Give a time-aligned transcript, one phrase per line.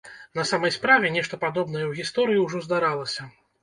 [0.39, 3.33] На самай справе, нешта падобнае ў гісторыі ўжо здаралася.